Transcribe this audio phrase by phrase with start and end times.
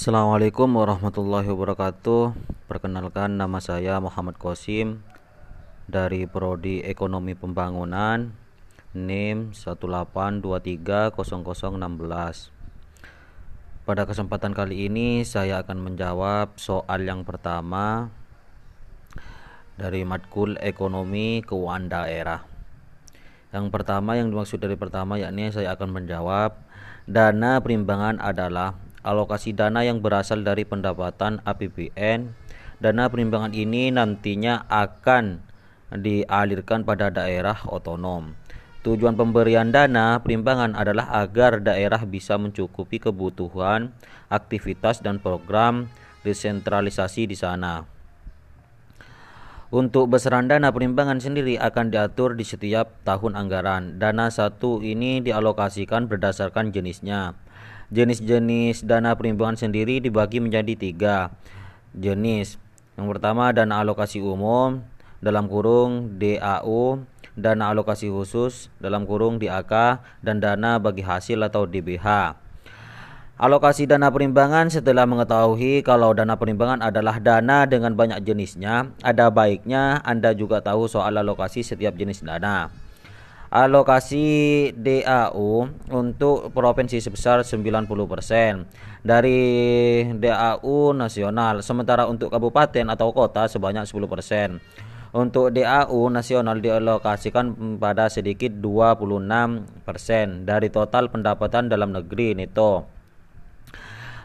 [0.00, 2.32] Assalamualaikum warahmatullahi wabarakatuh.
[2.72, 5.04] Perkenalkan nama saya Muhammad Kosim
[5.92, 8.32] dari Prodi Ekonomi Pembangunan
[8.96, 11.20] NIM 182300016.
[13.84, 18.08] Pada kesempatan kali ini saya akan menjawab soal yang pertama
[19.76, 22.40] dari matkul Ekonomi Keuangan Daerah.
[23.52, 26.56] Yang pertama yang dimaksud dari pertama yakni saya akan menjawab
[27.04, 32.32] dana perimbangan adalah alokasi dana yang berasal dari pendapatan APBN.
[32.80, 35.44] Dana perimbangan ini nantinya akan
[35.92, 38.32] dialirkan pada daerah otonom.
[38.80, 43.92] Tujuan pemberian dana perimbangan adalah agar daerah bisa mencukupi kebutuhan,
[44.32, 45.92] aktivitas dan program
[46.24, 47.84] desentralisasi di sana.
[49.70, 54.02] Untuk besaran dana perimbangan sendiri akan diatur di setiap tahun anggaran.
[54.02, 57.38] Dana satu ini dialokasikan berdasarkan jenisnya.
[57.90, 61.34] Jenis-jenis dana perimbangan sendiri dibagi menjadi tiga
[61.90, 62.54] jenis.
[62.94, 64.86] Yang pertama dana alokasi umum
[65.18, 67.02] dalam kurung DAU,
[67.34, 72.38] dana alokasi khusus dalam kurung DAK, dan dana bagi hasil atau DBH.
[73.42, 79.98] Alokasi dana perimbangan setelah mengetahui kalau dana perimbangan adalah dana dengan banyak jenisnya, ada baiknya
[80.06, 82.70] Anda juga tahu soal alokasi setiap jenis dana
[83.50, 87.82] alokasi DAU untuk provinsi sebesar 90%
[89.02, 89.42] dari
[90.14, 94.62] DAU nasional sementara untuk kabupaten atau kota sebanyak 10%.
[95.10, 102.86] Untuk DAU nasional dialokasikan pada sedikit 26% dari total pendapatan dalam negeri neto.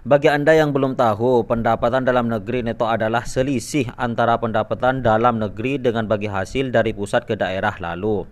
[0.06, 5.82] Bagi Anda yang belum tahu, pendapatan dalam negeri neto adalah selisih antara pendapatan dalam negeri
[5.82, 8.30] dengan bagi hasil dari pusat ke daerah lalu.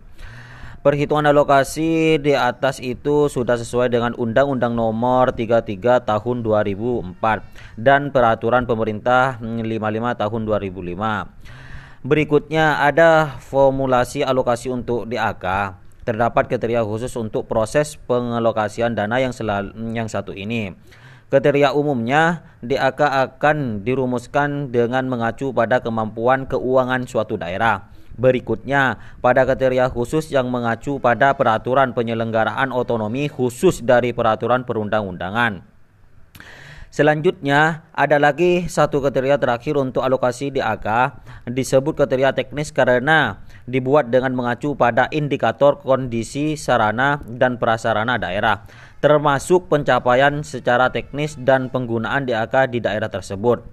[0.83, 8.67] Perhitungan alokasi di atas itu sudah sesuai dengan Undang-Undang Nomor 33 Tahun 2004 dan Peraturan
[8.67, 9.63] Pemerintah 55
[10.19, 12.03] Tahun 2005.
[12.03, 15.79] Berikutnya ada formulasi alokasi untuk DAK.
[16.03, 20.75] Terdapat kriteria khusus untuk proses pengalokasian dana yang selalu, yang satu ini.
[21.31, 22.99] Kriteria umumnya DAK
[23.31, 31.01] akan dirumuskan dengan mengacu pada kemampuan keuangan suatu daerah Berikutnya, pada kriteria khusus yang mengacu
[31.01, 35.65] pada peraturan penyelenggaraan otonomi khusus dari peraturan perundang-undangan.
[36.93, 41.17] Selanjutnya, ada lagi satu kriteria terakhir untuk alokasi DAK
[41.49, 48.69] disebut kriteria teknis karena dibuat dengan mengacu pada indikator kondisi sarana dan prasarana daerah,
[49.01, 53.65] termasuk pencapaian secara teknis dan penggunaan DAK di daerah tersebut.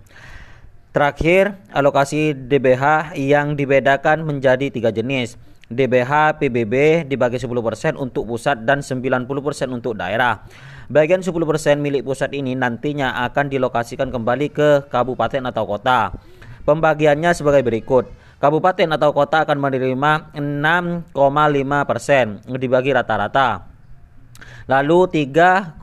[0.90, 5.38] Terakhir, alokasi DBH yang dibedakan menjadi tiga jenis.
[5.70, 9.22] DBH PBB dibagi 10% untuk pusat dan 90%
[9.70, 10.42] untuk daerah.
[10.90, 11.30] Bagian 10%
[11.78, 16.10] milik pusat ini nantinya akan dilokasikan kembali ke kabupaten atau kota.
[16.66, 18.10] Pembagiannya sebagai berikut.
[18.42, 23.69] Kabupaten atau kota akan menerima 6,5% dibagi rata-rata.
[24.68, 25.82] Lalu 3,5%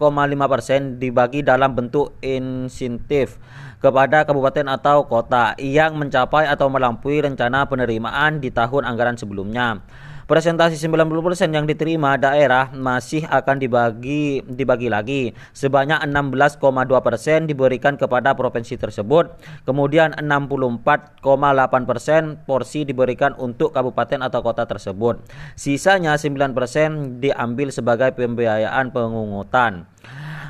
[1.01, 3.37] dibagi dalam bentuk insentif
[3.77, 9.81] kepada kabupaten atau kota yang mencapai atau melampaui rencana penerimaan di tahun anggaran sebelumnya.
[10.27, 15.31] Presentasi 90% yang diterima daerah masih akan dibagi dibagi lagi.
[15.55, 19.31] Sebanyak 16,2% diberikan kepada provinsi tersebut.
[19.63, 25.23] Kemudian 64,8% porsi diberikan untuk kabupaten atau kota tersebut.
[25.55, 29.87] Sisanya 9% diambil sebagai pembiayaan pengungutan.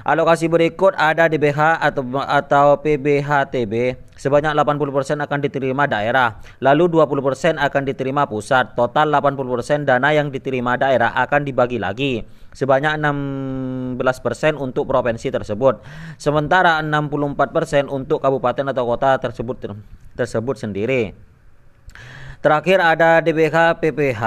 [0.08, 7.82] Alokasi berikut ada DBH atau atau PBHTB sebanyak 80% akan diterima daerah, lalu 20% akan
[7.84, 8.72] diterima pusat.
[8.72, 12.24] Total 80% dana yang diterima daerah akan dibagi lagi
[12.56, 14.00] sebanyak 16%
[14.56, 15.84] untuk provinsi tersebut.
[16.16, 19.76] Sementara 64% untuk kabupaten atau kota tersebut
[20.16, 21.27] tersebut sendiri.
[22.48, 24.24] Terakhir ada DBH PPH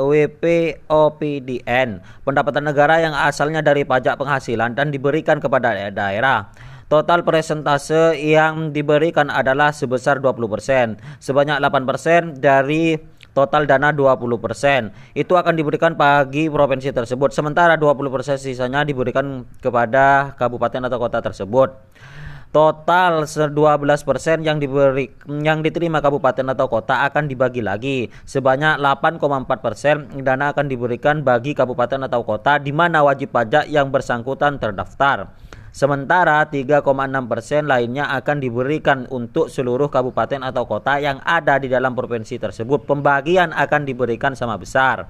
[0.00, 1.88] WPOPDN
[2.24, 6.48] pendapatan negara yang asalnya dari pajak penghasilan dan diberikan kepada daerah.
[6.88, 10.96] Total presentase yang diberikan adalah sebesar 20%.
[11.20, 12.96] Sebanyak 8% dari
[13.36, 15.12] total dana 20%.
[15.12, 17.36] Itu akan diberikan bagi provinsi tersebut.
[17.36, 21.76] Sementara 20% sisanya diberikan kepada kabupaten atau kota tersebut.
[22.48, 23.52] Total 12%
[24.40, 28.08] yang diberi yang diterima kabupaten atau kota akan dibagi lagi.
[28.24, 34.56] Sebanyak 8,4% dana akan diberikan bagi kabupaten atau kota di mana wajib pajak yang bersangkutan
[34.56, 35.28] terdaftar.
[35.76, 42.40] Sementara 3,6% lainnya akan diberikan untuk seluruh kabupaten atau kota yang ada di dalam provinsi
[42.40, 42.88] tersebut.
[42.88, 45.04] Pembagian akan diberikan sama besar.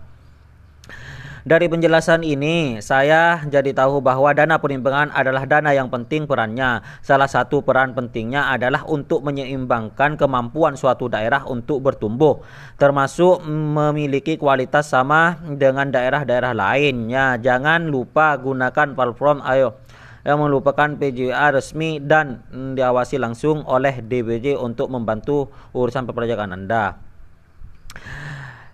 [1.48, 6.84] Dari penjelasan ini, saya jadi tahu bahwa dana perimbangan adalah dana yang penting perannya.
[7.00, 12.44] Salah satu peran pentingnya adalah untuk menyeimbangkan kemampuan suatu daerah untuk bertumbuh,
[12.76, 17.40] termasuk memiliki kualitas sama dengan daerah-daerah lainnya.
[17.40, 19.80] Jangan lupa gunakan platform ayo
[20.28, 27.00] yang melupakan PJA resmi dan diawasi langsung oleh DBJ untuk membantu urusan perpajakan Anda.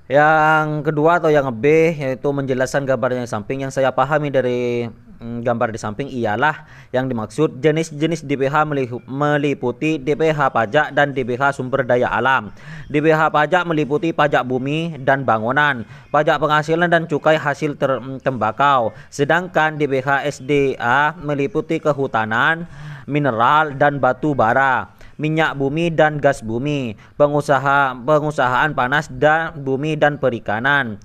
[0.05, 4.85] Yang kedua atau yang B yaitu menjelaskan gambarnya yang samping yang saya pahami dari
[5.17, 8.69] mm, gambar di samping ialah yang dimaksud jenis-jenis DPH
[9.09, 12.53] meliputi DPH pajak dan DPH sumber daya alam.
[12.93, 18.93] DPH pajak meliputi pajak bumi dan bangunan, pajak penghasilan dan cukai hasil mm, tembakau.
[19.09, 22.69] Sedangkan DPH SDA meliputi kehutanan,
[23.09, 30.19] mineral dan batu bara minyak bumi dan gas bumi, pengusaha pengusahaan panas dan bumi dan
[30.19, 30.99] perikanan.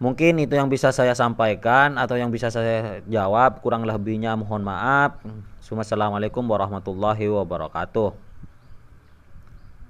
[0.00, 3.60] Mungkin itu yang bisa saya sampaikan atau yang bisa saya jawab.
[3.60, 5.20] Kurang lebihnya mohon maaf.
[5.60, 8.29] Assalamualaikum warahmatullahi wabarakatuh.